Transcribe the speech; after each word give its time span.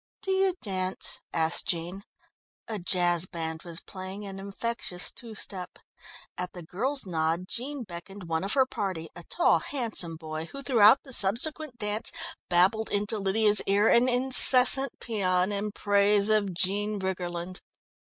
"Do 0.23 0.31
you 0.31 0.55
dance?" 0.63 1.19
asked 1.31 1.67
Jean. 1.67 2.01
A 2.67 2.79
jazz 2.79 3.27
band 3.27 3.61
was 3.61 3.79
playing 3.81 4.25
an 4.25 4.39
infectious 4.39 5.11
two 5.11 5.35
step. 5.35 5.77
At 6.39 6.53
the 6.53 6.63
girl's 6.63 7.05
nod 7.05 7.47
Jean 7.47 7.83
beckoned 7.83 8.23
one 8.23 8.43
of 8.43 8.53
her 8.53 8.65
party, 8.65 9.09
a 9.15 9.21
tall, 9.21 9.59
handsome 9.59 10.15
boy 10.15 10.45
who 10.45 10.63
throughout 10.63 11.03
the 11.03 11.13
subsequent 11.13 11.77
dance 11.77 12.11
babbled 12.49 12.89
into 12.89 13.19
Lydia's 13.19 13.61
ear 13.67 13.89
an 13.89 14.09
incessant 14.09 14.97
pæan 14.97 15.51
in 15.53 15.71
praise 15.71 16.29
of 16.31 16.51
Jean 16.51 16.97
Briggerland. 16.97 17.59